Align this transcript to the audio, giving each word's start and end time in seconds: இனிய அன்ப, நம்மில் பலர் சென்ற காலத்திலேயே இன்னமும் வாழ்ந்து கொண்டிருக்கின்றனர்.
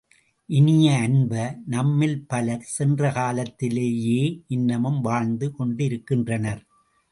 இனிய 0.49 0.93
அன்ப, 0.97 1.33
நம்மில் 1.65 2.15
பலர் 2.27 2.65
சென்ற 2.67 3.11
காலத்திலேயே 3.11 4.43
இன்னமும் 4.47 4.99
வாழ்ந்து 5.01 5.49
கொண்டிருக்கின்றனர். 5.51 6.63